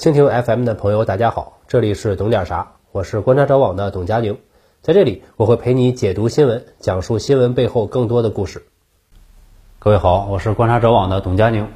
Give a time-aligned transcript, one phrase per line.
[0.00, 4.38] 蜻蜓 FM 的朋友，大家好，这里是懂点啥，我是观察者网的董佳宁，
[4.80, 8.62] 在这里我会陪你解读新闻，讲述新闻背后更多的故事。
[9.78, 11.68] 各位好，我是观察者网的董佳宁。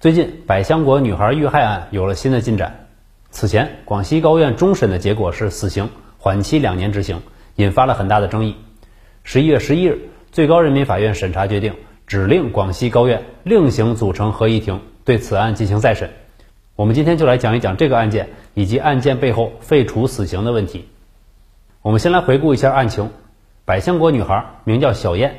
[0.00, 2.88] 最近百香果女孩遇害案有了新的进展，
[3.30, 7.22] 此前广西高院终审的结果是死刑，缓期两年执行，
[7.54, 8.56] 引发了很大的争议。
[9.22, 11.74] 十一月十一日，最高人民法院审查决定，
[12.08, 16.10] 指令广西高院另行组成合议庭，对此案进行再审。
[16.80, 20.86] 我们今天就来讲一讲这个案件以及案件背后废除死刑的问题。
[21.82, 23.10] 我们先来回顾一下案情：
[23.66, 25.34] 百香果女孩名叫小燕，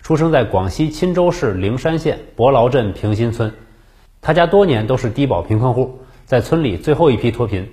[0.00, 3.52] 出生在广西钦州市灵山县伯劳镇平新村。
[4.22, 7.70] 她家多年都是低保贫困户，在村里最后一批脱贫。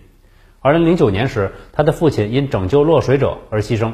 [0.59, 3.93] 二零零九年时，她的父亲因拯救落水者而牺牲。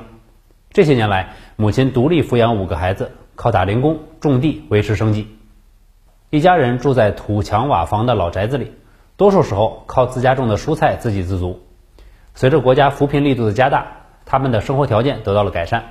[0.71, 5.27] 这些年来，母亲独立抚养五个孩子，靠打零工、种地维持生计。
[6.31, 8.71] 一家人住在土墙瓦房的老宅子里。
[9.19, 11.59] 多数时候靠自家种的蔬菜自给自足。
[12.35, 13.85] 随着国家扶贫力度的加大，
[14.25, 15.83] 他们的生活条件得到了改善。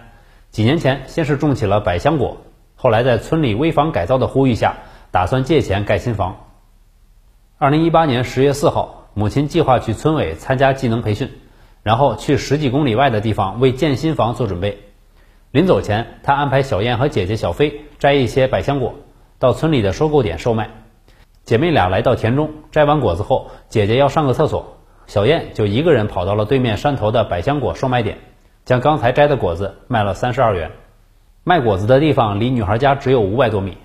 [0.50, 2.38] 几年前，先是种起了百香果，
[2.74, 4.76] 后来在村里危房改造的呼吁下，
[5.10, 6.46] 打算借钱盖新房。
[7.58, 11.30] 二零一八年十月四号，母亲计划去村委参加技能培训，
[11.82, 14.78] 然后去十几公里外的地方为建新房做准备。
[15.50, 18.94] 临走前，他安排小燕和姐姐小飞摘一些百香果，
[19.38, 20.70] 到村里的收购点售卖。
[21.48, 28.18] 姐妹俩来到田中，摘完果子后，姐姐要上个厕所，小燕就一个人跑到了对面山头的百香果售卖点，
[28.66, 30.72] 将刚才摘的果子卖了三十二元。
[31.44, 33.78] 卖果子的地方离女孩家只有五百多米，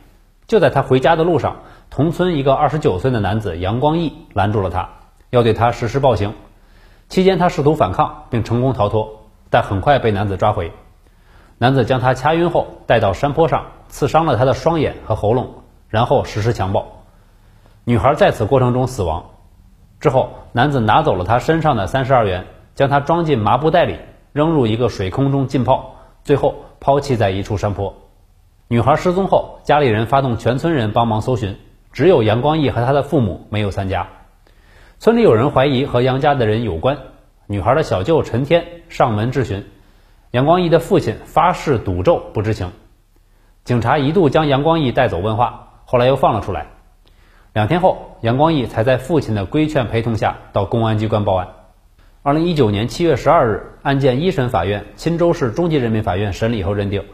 [0.45, 4.89] 就在她回家的路上，同村一个二十九岁的男子杨光义拦住了她，
[5.29, 6.33] 要对她实施暴行。
[7.07, 10.73] 期间，她试图反抗并成功逃脱，但很快被男子抓回。
[11.59, 16.92] 男子将她掐晕后带到山坡上，刺伤了她的双眼和喉咙，然后实施强暴。
[17.85, 19.31] 女孩在此过程中死亡
[19.99, 22.45] 之后，男子拿走了她身上的三十二元，
[22.75, 23.99] 将她装进麻布袋里，
[24.31, 27.93] 扔入一个水坑中浸泡，最后抛弃在一处山坡。
[28.69, 31.57] 女孩失踪后，家里人发动全村人帮忙搜寻，
[31.91, 34.07] 只有杨光义和他的父母没有参加。
[34.97, 36.97] 村里有人怀疑和杨家的人有关，
[37.47, 39.65] 女孩的小舅陈天上门质询，
[40.31, 42.71] 杨光义的父亲发誓赌咒不知情。
[43.65, 46.67] 警察一度将杨光义带走问话，后来又放了出来。
[47.53, 51.49] 两天后，杨光义才在父亲的规劝陪同下到公安机关报案。
[52.23, 57.05] 二零一九年七月十二日，案件一审法院钦州市中级人民法院审理后认定，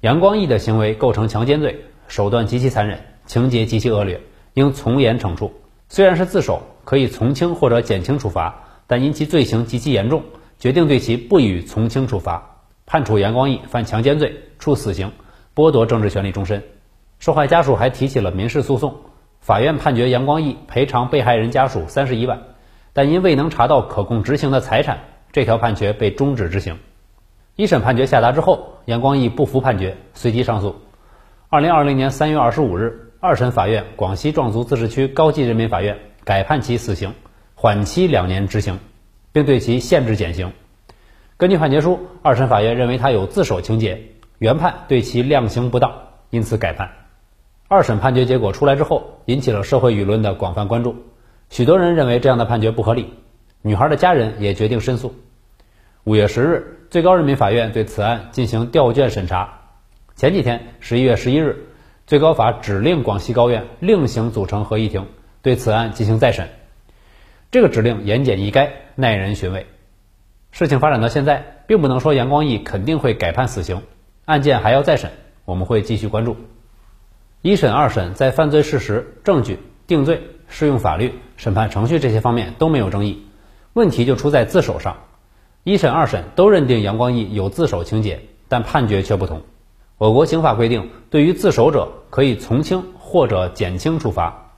[0.00, 4.20] 杨光义的行为构成强奸罪，手段极其残忍，情节极其恶劣，
[4.54, 5.52] 应从严惩处。
[5.88, 8.54] 虽然是自首，可以从轻或者减轻处罚，
[8.86, 10.22] 但因其罪行极其严重，
[10.60, 15.10] 决定对其不予从轻处罚，判处杨光义犯强奸罪，处死刑，
[15.56, 16.62] 剥夺政治权利终身。
[17.18, 18.94] 受害家属还提起了民事诉讼。
[19.40, 22.40] 法院判决杨光义赔偿被害人家属三十一万，
[22.92, 24.98] 但因未能查到可供执行的财产，
[25.32, 26.78] 这条判决被终止执行。
[27.56, 30.76] 一审判决下达之后，杨光义不服判决，随即上诉。
[31.48, 37.14] 二零二零年三月二十五日，二审法院广西壮族自治区高级人民法院改判其死刑，
[37.54, 38.78] 缓期两年执行，
[39.32, 40.52] 并对其限制减刑。
[41.36, 44.02] 根据判决书，二审法院认为他有自首情节，
[44.38, 45.92] 原判对其量刑不当，
[46.30, 46.90] 因此改判。
[47.70, 50.96] 二审判决结果出来之后，引起了社会舆论的广泛关注。
[51.50, 53.12] 许多人认为这样的判决不合理，
[53.60, 55.14] 女孩的家人也决定申诉。
[56.04, 59.58] 五月十日，最高人民法院对此案进行调卷审查。
[60.16, 61.66] 前几天，十一月十一日，
[62.06, 65.04] 最高法指令广西高院另行组成合议庭，
[65.42, 66.48] 对此案进行再审。
[67.50, 69.66] 这个指令言简意赅，耐人寻味。
[70.52, 73.82] 事情发展到现在，并不能说杨光义肯定会改判死刑，
[74.24, 75.10] 案件还要再审，
[75.44, 76.34] 我们会继续关注。
[77.40, 83.26] 一审、二审在犯罪事实、证据、定罪、适用法律、审判程序这些方面都没有争议，
[83.74, 84.96] 问题就出在自首上。
[85.62, 89.42] 一审、二审都认定杨光义有自首情节，但判决却不同。
[89.98, 94.54] 我国刑法规定，对于自首者可以从轻或者减轻处罚。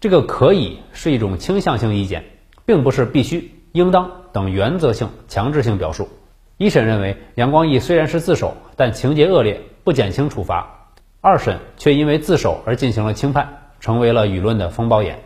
[0.00, 2.24] 这个“可以”是一种倾向性意见，
[2.64, 6.08] 并不是必须、应当等原则性、强制性表述。
[6.56, 10.77] 一审认为杨光义虽然是自首，但情节恶劣，不减轻处罚。
[11.20, 13.48] 二审却因为自首而进行了轻判，
[13.80, 15.18] 成为了舆论的风暴眼。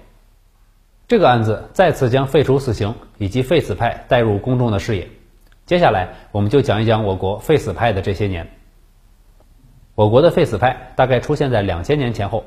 [1.07, 5.07] 这个案子再次将废除死刑以及废死派带入公众的视野。
[5.67, 8.49] 接下来，我们就讲一讲我国废死派的这些年。
[9.95, 12.45] 我国的废死派大概出现在两千年前后，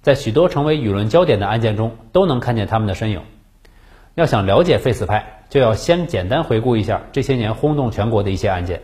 [0.00, 3.20] 在许多成为舆论焦点的案件中都能看见他们的身影。
[4.14, 8.80] 要想了解废死派，就要先简单回顾一下这些年轰动全国的一些案件。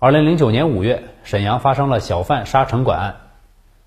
[0.00, 3.16] 二零零九年五月，沈阳发生了小贩杀城管案，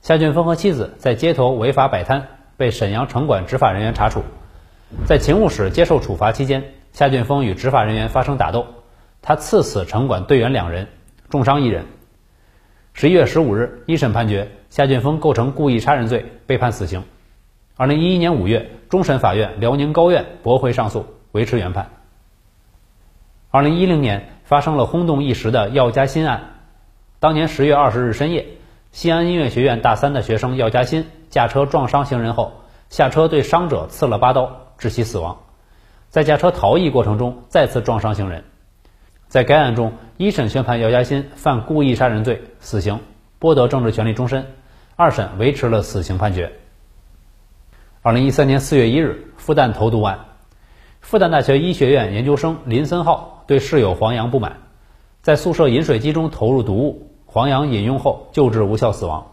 [0.01, 2.27] 夏俊峰和妻子在街头违法摆摊，
[2.57, 4.23] 被沈阳城管执法人员查处。
[5.05, 8.67] 在勤务室接受处罚期间，夏俊峰与执法人员发生打斗，
[9.21, 10.87] 他刺死城管队员两人，
[11.29, 11.85] 重伤一人。
[12.93, 17.03] 十一月十五日，一审判决夏俊峰构成故意杀人罪，被判死刑。
[17.75, 21.89] 二零一一年五月，终审法院辽宁高院驳回上诉，维持原判。
[23.49, 26.52] 二零一零年发生了轰动一时的药家鑫案。
[27.23, 28.47] 当年十月二十日深夜，
[28.91, 32.51] 西安音乐学院大三的学生药家鑫驾车撞伤行人后，
[32.89, 35.37] 下车对伤者刺了八刀，致其死亡。
[36.09, 38.43] 在驾车逃逸过程中再次撞伤行人。
[39.29, 42.99] 在该案中，一审宣判药家鑫犯故意杀人罪，死刑，
[43.39, 44.41] 剥夺政治权利终身；
[44.97, 46.51] 二审维持了死刑判决。
[48.01, 50.25] 二零一三年四月一日，复旦投毒案，
[50.99, 53.45] 复旦大学医学院研究生林森浩。
[53.47, 54.57] 对室友黄洋不满，
[55.21, 59.31] 在宿舍饮水机中投入毒物，黄洋饮用后救治无效死亡。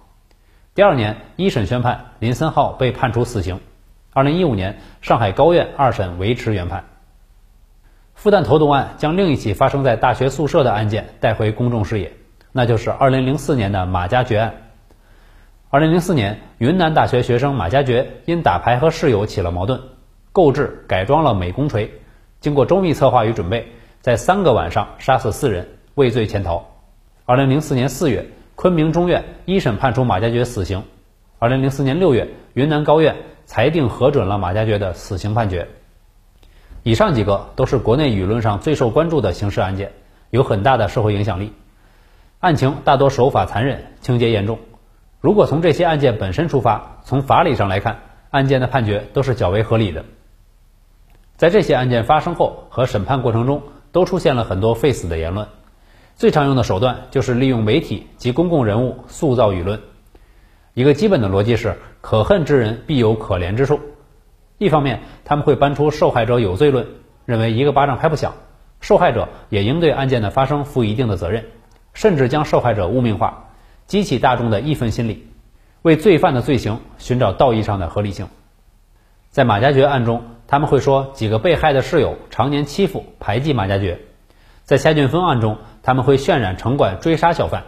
[0.74, 3.60] 第二年一审宣判，林森浩被判处死刑。
[4.14, 6.84] 二零一五年上海高院二审维持原判。
[8.14, 12.10] 复旦投毒案将另一起发生在大学宿舍的案件带回公众视野，
[12.52, 14.54] 那就是二零零四年的马家爵案。
[15.68, 19.78] 二零零四年，云南大学学生马家爵因打牌和室友起了矛盾，
[20.32, 21.92] 购置改装了美工锤，
[22.40, 23.70] 经过周密策划与准备。
[24.00, 26.69] 在三个晚上杀死四人，畏罪潜逃。
[27.30, 30.82] 二零零四年四月，昆明中院一审判处马家爵死刑。
[31.38, 35.68] 二零零四年六月，云南高院裁定核准了马家爵的死刑判决。
[36.82, 39.92] 以上几个都是国内舆论上最受关注的刑事案件，
[40.30, 41.52] 有很大的社会影响力。
[42.40, 44.58] 案情大多手法残忍，情节严重。
[45.20, 48.00] 如果从这些案件本身出发，从法理上来看，
[48.32, 50.04] 案件的判决都是较为合理的。
[51.36, 53.62] 在这些案件发生后和审判过程中，
[53.92, 55.46] 都出现了很多废死的言论，
[56.20, 59.80] 最常用的手段就是利用媒体及公共人物塑造舆论。
[60.74, 63.80] 一个基本的逻辑是：可恨之人必有可怜之处。
[64.58, 66.86] 一方面，他们会搬出受害者有罪论，
[67.24, 68.34] 认为一个巴掌拍不响，
[68.82, 71.46] 受害者也应对案件的发生负一定的责任，
[71.94, 73.48] 甚至将受害者污名化，
[73.86, 75.26] 激起大众的义愤心理，
[75.80, 78.28] 为罪犯的罪行寻找道义上的合理性。
[79.30, 80.22] 在马加爵案中。
[80.46, 84.00] 他们会说几个被害的室友常年欺负排挤马家爵，
[84.70, 87.62] 在夏俊峰案中，他们会渲染城管追杀小贩；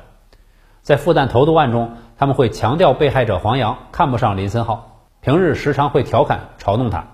[0.82, 7.08] 在复旦投毒案中，他们会强调被害者黄洋看不上林森浩，平日时常会调侃嘲弄他。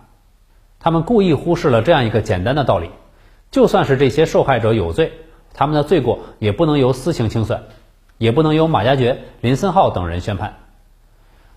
[0.79, 2.91] 他们故意忽视了这样一个简单的道理：
[3.51, 5.11] 就算是这些受害者有罪，
[5.55, 7.63] 他们的罪过也不能由私刑清算，
[8.19, 10.57] 也不能由马家爵、林森浩等人宣判。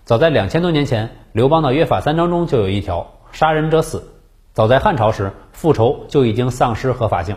[0.04, 3.08] 早在两千多年前，刘邦的约法三章中就有一条。
[3.30, 4.10] 杀人者死。
[4.54, 7.36] 早在汉朝时，复仇就已经丧失合法性。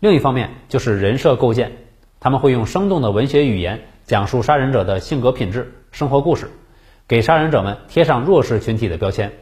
[0.00, 1.72] 另一方面，就是人设构建，
[2.20, 6.52] 他们会用生动的文学语言讲述杀人者的性格品质、生活故事，
[7.08, 9.32] 给杀人者们贴上弱势群体的标签，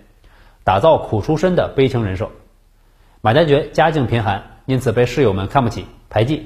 [0.64, 2.30] 打造苦出身的悲情人设。
[3.20, 6.38] 马家爵家境贫寒，因此被室友们看不起、排挤；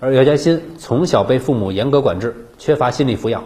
[0.00, 3.44] 而姚家鑫从小被父母严格管制，缺乏心理抚养，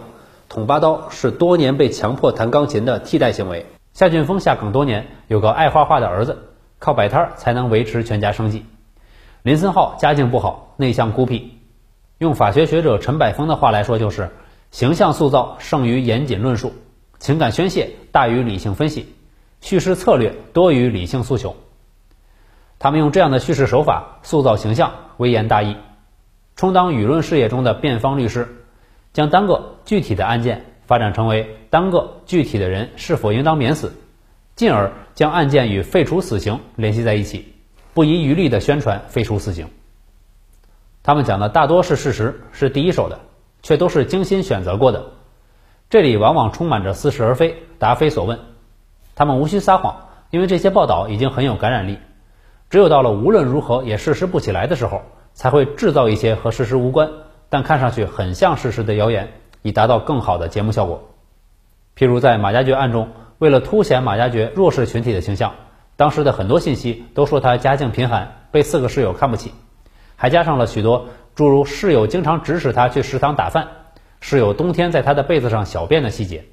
[0.49, 3.67] 捅八刀是多年被强迫弹钢琴的替代行为。
[3.93, 6.39] 夏俊峰下岗多年，有个爱画画的儿子，
[6.79, 8.65] 靠摆摊才能维持全家生计。
[9.43, 11.57] 林森浩家境不好，内向孤僻，
[12.17, 14.31] 用法学学者陈百峰的话来说，就是
[14.71, 16.71] 形象塑造胜于严谨论述，
[17.19, 19.13] 情感宣泄大于理性分析，
[19.59, 21.57] 叙事策略多于理性诉求。
[22.79, 25.75] 他们用这样的叙事手法塑造形象，微言大义，
[26.55, 28.47] 充当舆论事业中的辩方律师，
[29.11, 30.65] 将单个具体的案件。
[30.85, 33.93] 发展成为单个具体的人是否应当免死，
[34.53, 37.53] 进而将案件与废除死刑联系在一起，
[37.93, 39.67] 不遗余力的宣传废除死刑。
[41.03, 43.19] 他们讲的大多是事实，是第一手的，
[43.61, 45.05] 却都是精心选择过的。
[45.89, 48.39] 这里往往充满着似是而非、答非所问。
[49.15, 51.99] 他们无需撒谎，因为这些报道已经很有感染力。
[52.69, 55.01] 只有到了无论如何也事实不起来的时候，
[55.33, 57.09] 才会制造一些和事实无关
[57.49, 59.33] 但看上去很像事实的谣言。
[59.65, 61.07] 以达到更好的节目效果。
[61.97, 63.07] 譬如在马加爵案中，
[63.39, 65.53] 为了凸显马加爵弱势群体的形象，
[65.95, 69.51] 当时的很多信息都说他家境贫寒，被四个室友看不起，
[70.15, 73.67] 还加上了许多诸如室友经常指使他去食堂打饭，
[74.19, 76.45] 室友冬天在他的被子上小便的细节。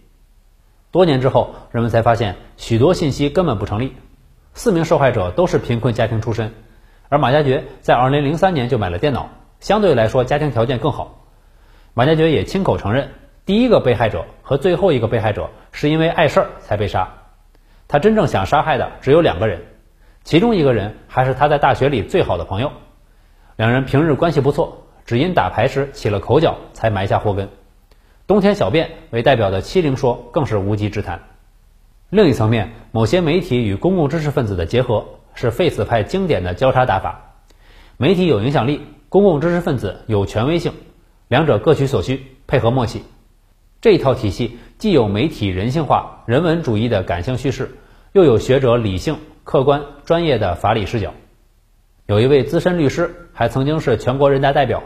[0.91, 3.95] 多年之后，人们才发现许多信息根本不成立。
[4.53, 6.53] 四名受害者都是贫困家庭出身，
[7.09, 9.31] 而马加爵在2003年就买了电脑，
[9.61, 11.25] 相对来说家庭条件更好。
[11.95, 13.11] 马加爵也亲口承认，
[13.47, 17.09] 第一个被害者和最后一个被害者是因为碍事儿才被杀。
[17.91, 19.63] 他真正想杀害的只有两个人，
[20.23, 22.71] 其中一个人还是他在大学里最好的朋友。
[23.57, 27.49] 两人平日关系不错，只因打牌时起了口角才埋下祸根。
[28.29, 31.21] 冬天小便为代表的欺凌说更是无稽之谈。
[32.11, 35.05] 另一层面，某些媒体与公共知识分子的结合
[35.35, 37.33] 是废死派经典的交叉打法。
[37.97, 40.75] 媒体有影响力，公共知识分子有权威性，
[41.27, 43.03] 两者各取所需，配合默契。
[43.81, 47.79] 这一套体系既有媒体人性化、人文主义的感性叙事，
[48.13, 51.15] 又有学者理性、客观、专业的法理视角。
[52.07, 54.83] 有一位资深律师，还曾经是全国人大代表，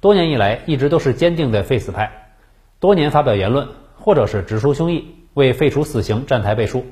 [0.00, 2.32] 多年以来一直都是坚定的废死派，
[2.78, 3.66] 多年发表言论，
[3.96, 5.02] 或者是直抒胸臆。
[5.34, 6.84] 为废除死刑站台背书，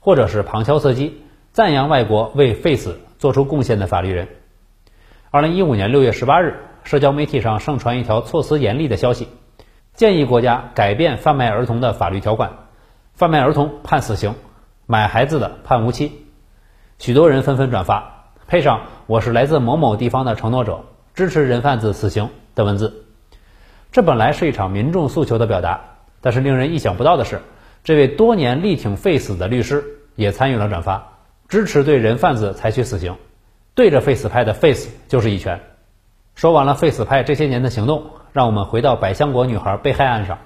[0.00, 1.22] 或者是旁敲侧击
[1.52, 4.26] 赞扬外国为废死做出贡献的法律人。
[5.30, 9.28] 二零一五年六月十八日，社交媒体上盛传一条措辞严厉的消息，
[9.94, 12.50] 建议国家改变贩卖儿童的法律条款，
[13.12, 14.34] 贩卖儿童判死刑，
[14.86, 16.26] 买孩子的判无期。
[16.98, 23.04] 许多人纷纷转发，配上“我是来自某某地方的承诺者，支持人贩子死刑”的文字。
[23.92, 25.80] 这本来是一场民众诉求的表达，
[26.20, 27.40] 但是令人意想不到的是。
[27.82, 29.84] 这位多年力挺废死的律师
[30.16, 33.16] 也参与了转发，支持对人贩子采取死刑，
[33.74, 35.60] 对着废死派的废死就是一拳。
[36.34, 40.38] 说完了废死派这些年的行动，让我们回到百香果女孩被害案上。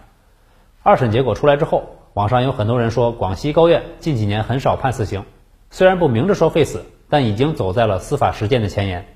[0.83, 5.23] 二审结果出来之后，网上有很多人说广西高院近几年很少判死刑，
[5.71, 9.07] 虽然不明着说废死，但已经走在了司法实践的前沿。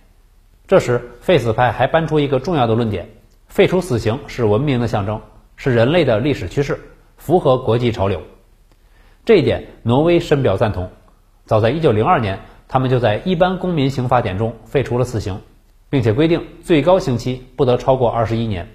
[0.69, 3.09] 这时废死派还搬出一个重要的论点：
[3.49, 5.21] 废除死刑是文明的象征，
[5.57, 6.79] 是人类的历史趋势。
[7.17, 8.23] 符合国际潮流，
[9.25, 10.89] 这一点挪威深表赞同。
[11.45, 15.41] 早在1902年，他们就在一般公民刑法典中废除了死刑，
[15.91, 18.69] 并且规定最高刑期不得超过二十一年。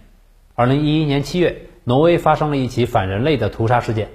[0.58, 4.10] 2011年7月，挪威发生了一起反人类的屠杀事件。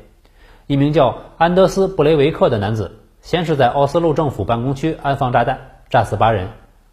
[0.67, 6.49] 一名叫安德斯·布雷维克的男子，先是在奥斯陆政府办公区安放炸弹，炸死八人，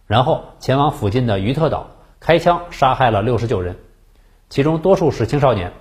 [0.08, 1.88] 然后前往附近的于特岛，
[2.22, 3.76] 开枪杀害了六十九人，
[4.48, 5.74] 其中多数是青少年。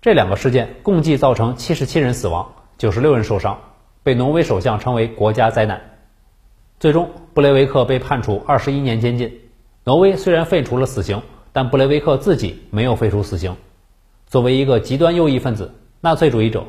[0.00, 3.60] 这两个事件共计造成七十七人死亡，九十六人受伤，
[4.02, 5.80] 被挪威首相称为国家灾难。
[6.80, 9.38] 最终，布雷维克被判处二十一年监禁。
[9.84, 11.22] 挪威虽然废除了死刑，
[11.52, 13.54] 但布雷维克自己没有废除死刑。
[14.32, 16.64] 作为一个极端右翼分子、纳粹主义者、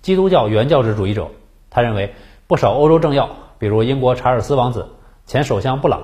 [0.00, 1.28] 基督教原教旨主义者，
[1.68, 2.14] 他认为
[2.46, 3.28] 不少欧洲政要，
[3.58, 4.88] 比如英国查尔斯王子、
[5.26, 6.00] 前首相布朗、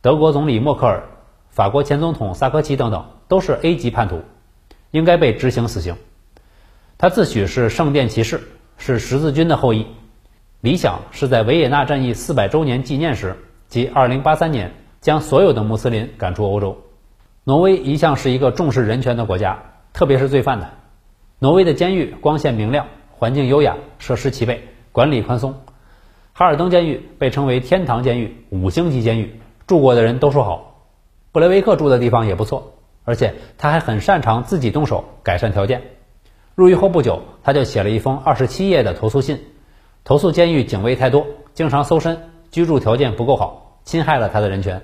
[0.00, 1.02] 德国总理默克尔、
[1.50, 4.22] 法国前总统萨科齐等等，都是 A 级叛徒，
[4.90, 5.94] 应该被执行死刑。
[6.96, 8.40] 他自诩是圣殿骑士，
[8.78, 9.86] 是十字军的后裔，
[10.62, 13.36] 理想是在维也纳战役四百周年纪念时，
[13.68, 16.74] 即二零八三年，将所有的穆斯林赶出欧洲。
[17.44, 20.70] 挪威一向是一个重视人权的国家，特别是罪犯的。
[21.38, 25.54] 挪威的监狱光线明亮，环境优雅，设施齐备，管理宽松。
[26.32, 30.86] 哈尔登监狱被称为天堂监狱、五星级监狱，住过的人都说好。
[31.32, 35.82] 布雷维克住的地方也不错，而且他还很擅长自己动手改善条件。
[36.54, 39.40] 入狱后不久，他就写了一封二十七页的投诉信，
[40.04, 44.82] 投诉监狱警卫太多，经常搜身，居住条件不够好，侵害了他的人权。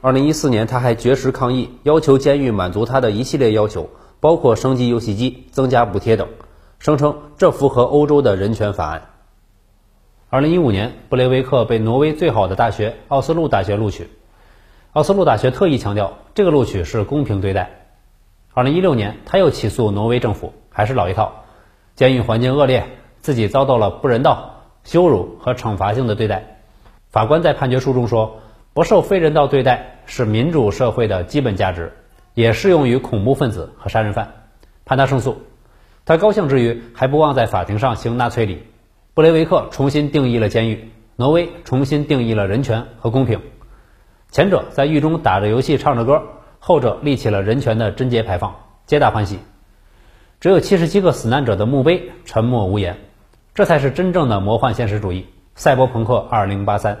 [0.00, 6.28] 二零一四年，他还绝食抗议，要求监狱满足他的一系列要求，包括升级游戏机、增加补贴等，
[6.78, 9.10] 声称这符合欧洲的人权法案。
[10.28, 14.08] 二零一五年，布雷维克被挪威最好的大学奥斯陆大学录取，
[14.92, 17.70] 奥斯陆大学特意强调这个录取是公平对待。
[18.52, 20.52] 二零一六年，他又起诉挪威政府。
[20.68, 21.32] 还是老一套，
[21.94, 22.86] 监狱环境恶劣，
[23.20, 26.58] 自己遭到了不人道、羞辱和惩罚性的对待。
[27.08, 28.40] 法官在判决书中说
[28.74, 31.96] ：“不受非人道对待是民主社会的基本价值，
[32.36, 34.32] 也适用于恐怖分子和杀人犯。”
[34.84, 35.42] 判他胜诉。
[36.04, 38.62] 他高兴之余，还不忘在法庭上行纳粹礼。
[39.14, 43.40] 布雷维克重新定义了监狱，挪威重新定义了人权和公平。
[44.30, 46.22] 前者在狱中打着游戏唱着歌，
[46.60, 49.38] 后者立起了人权的贞节牌坊，皆大欢喜。
[50.38, 52.98] 只有七十七个死难者的墓碑沉默无言，
[53.54, 55.26] 这才是真正的魔幻现实主义。
[55.54, 56.98] 赛博朋克二零八三。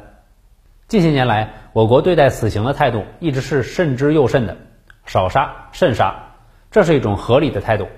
[0.88, 4.56] 近些年来，我国对待死刑的态度一直是慎之又慎的，
[5.06, 6.14] 少杀慎杀，
[6.70, 7.88] 这是一种合理的态度。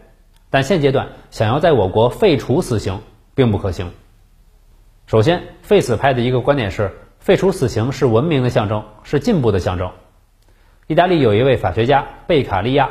[0.50, 3.00] 但现阶段想要在我国废除死刑
[3.35, 3.91] 并不可行。
[5.07, 9.91] 首先，废死派的一个观点是，废除死刑是文明的象征，是进步的象征。
[10.87, 12.91] 意大利有一位法学家贝卡利亚。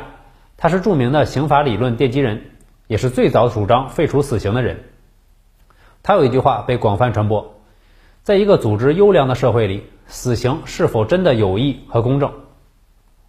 [0.60, 2.42] 他是著名的刑法理论奠基人，
[2.88, 4.82] 也是最早主张废除死刑的人。
[6.02, 7.54] 他有一句话被广泛传播：
[8.24, 12.32] 在一个组织优良的社会里，死刑是否真的有益和公正？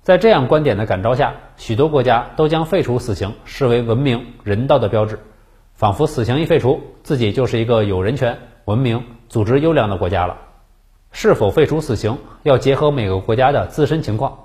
[0.09, 5.19] 在这样观点的感召下，许多国家都将废除死刑视为文明人道的标志，
[5.75, 10.37] 仿佛死刑一废除，自己就是一个有人权、文明、组织优良的国家了。
[11.11, 14.35] 是否废除死刑，要结合每个国家的自身情况。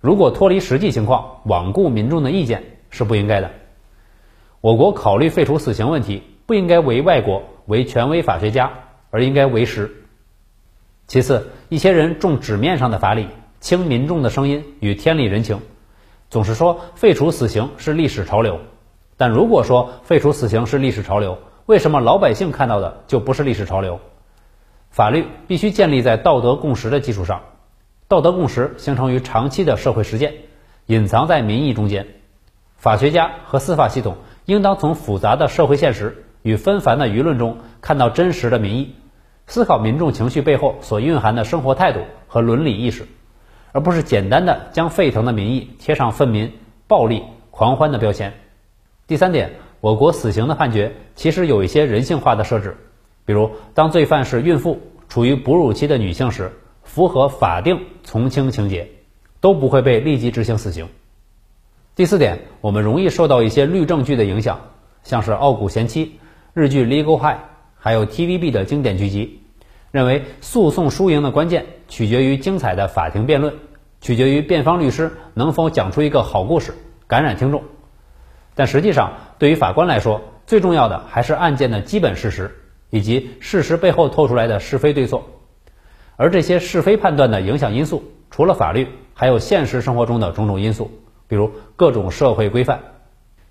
[0.00, 3.52] 如果脱离实际情况，罔顾民众的意见是不应该的。
[4.60, 8.72] 我国考虑废除死刑问题，不应该为外国为权威法学家，
[9.10, 9.88] 而应该为实。
[11.06, 13.28] 其次，一些人重纸面上的法理，
[13.66, 15.60] 听民众的声音与天理人情，
[16.30, 18.60] 总是说废除死刑是历史潮流。
[19.16, 23.98] 但如果说废除死刑是历史潮流，为什么老百姓看到的就不是历史潮流？
[24.90, 27.42] 法律必须建立在道德共识的基础上，
[28.06, 30.34] 道德共识形成于长期的社会实践，
[30.86, 32.06] 隐藏在民意中间。
[32.76, 38.94] 法学家和司法系统应当从复杂的社会现实与纷繁的舆论中看到真实的民意，
[39.48, 43.08] 思考民众情绪背后所蕴含的生活态度和伦理意识，
[43.76, 46.50] 而不是简单的将沸腾的民意贴上愤民、
[46.86, 48.32] 暴力、狂欢的标签。
[49.06, 49.52] 第三点，
[49.82, 52.78] 我国死刑的判决其实有一些人性化的设置，
[53.26, 54.80] 比如当罪犯是孕妇、
[55.10, 56.52] 处于哺乳期的女性时，
[56.84, 58.88] 符合法定从轻情节，
[59.42, 60.88] 都不会被立即执行死刑。
[61.94, 64.58] 第四点，我们容易受到一些律政剧的影响，
[65.02, 66.06] 像是《傲骨贤妻》、
[66.54, 67.36] 日剧《Legal High》，
[67.76, 69.42] 还有 TVB 的经典剧集，
[69.90, 73.54] 认为诉讼输赢的关键取决于精彩的法庭辩论，
[74.00, 76.74] 取决于辩方律师能否讲出一个好故事，
[77.06, 77.62] 感染听众。
[78.54, 82.54] 但实际上，对于法官来说，最重要的还是案件的基本事实
[82.90, 85.24] 以及事实背后透出来的是非对错。
[86.16, 90.90] 而这些是非判断的影响因素，除了法律，还有现实生活中的种种因素。
[91.28, 92.80] 比如各种社会规范。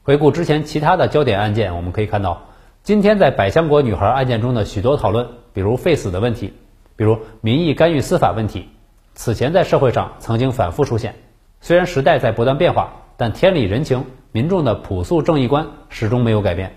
[0.02, 2.44] 回顾之前其他的焦点案件，我们可以看到，
[2.84, 6.54] 今天在百香果女孩案件中的许多讨论，比如废死的问题，
[6.96, 8.70] 比如民意干预司法问题，
[9.16, 11.16] 此前在社会上曾经反复出现。
[11.62, 16.76] 虽然时代在不断变化，但天理人情、民众的朴素正义观始终没有改变。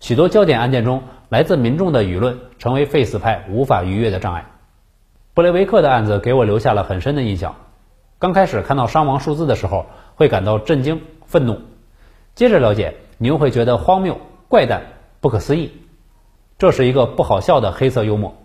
[0.00, 4.46] 许多焦点案件中，来自民众的舆论成为废死派无法逾越的障碍。
[5.34, 7.54] 布雷维克的案子给我留下了很深的印象。
[8.18, 9.86] 刚开始看到伤亡数字的时候。
[10.20, 11.62] 会感到震惊、愤怒，
[12.34, 14.82] 接着了解，你又会觉得荒谬、怪诞、
[15.22, 15.72] 不可思议。
[16.58, 18.36] 这是一个不好笑的黑色幽默。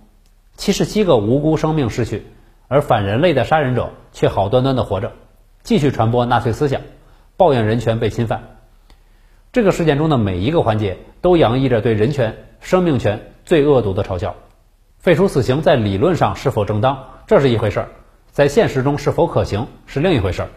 [0.55, 2.25] 七十七个无辜生命逝去，
[2.67, 5.11] 而反人类的杀人者却好端端的活着，
[5.63, 6.81] 继续传播纳粹思想，
[7.37, 8.57] 抱怨人权被侵犯。
[9.51, 14.35] 这个事件中的每一个环节都洋溢着对人权、生命权最恶毒的嘲笑。
[14.97, 17.85] 废除死刑在理论上是否正当，这是一回事儿；
[18.31, 20.49] 在现实中是否可行，是另一回事儿。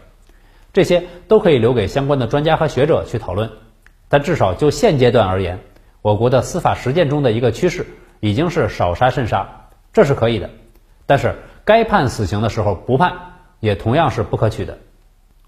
[0.73, 3.49] 这些都可以留给相关的专家和学者去讨论，
[4.07, 5.59] 但至少就现阶段而言，
[6.01, 7.85] 我国的司法实践中的一个趋势
[8.19, 10.49] 已经是少杀慎杀，这是可以的。
[11.05, 11.35] 但是
[11.69, 13.13] 该判死刑的时候不判，
[13.59, 14.79] 也同样是不可取的。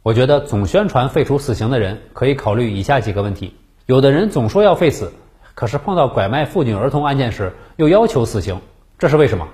[0.04, 3.56] 我觉得总宣传废除死刑的人可以考虑以下几个问题：
[3.88, 5.14] 有的人总说要废死，
[5.56, 8.62] 可是碰到拐卖妇女儿童案件时又要求死刑，
[9.00, 9.48] 这是为什么？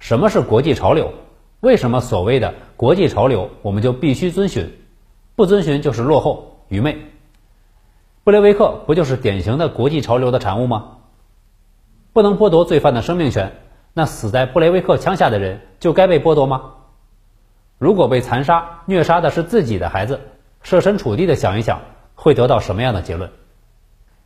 [0.00, 1.12] 什么是国际潮流？
[1.60, 4.72] 为什么所谓的国际潮流我们就必须遵循，
[5.36, 6.98] 不遵循就是落后愚昧？
[8.24, 10.96] 布雷维克不就是典型的国际潮流的产物吗？
[12.12, 13.52] 不能剥夺罪犯的生命权，
[13.94, 16.74] 那死在布雷维克枪下的人就该被剥夺吗？
[17.78, 20.20] 如果被残杀、虐杀的是自己的孩子，
[20.62, 21.80] 设身处地的想一想，
[22.14, 23.30] 会得到什么样的结论？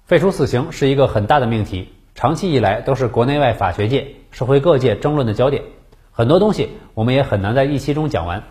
[0.04, 5.62] 废除死刑是一个很大的命题，长期以来都是国内外法学界、社会各界争论的焦点。
[6.10, 8.42] 很多东西我们也很难在一期中讲完，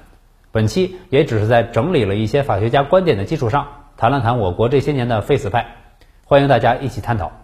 [0.52, 5.76] 本期也只是在整理了一些法学家观点的基础上，谈了谈我国这些年的废死派，
[6.26, 7.40] 欢迎大家一起探讨。